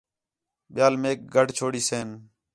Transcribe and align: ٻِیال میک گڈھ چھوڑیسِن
ٻِیال 0.73 0.93
میک 1.01 1.19
گڈھ 1.33 1.51
چھوڑیسِن 1.57 2.07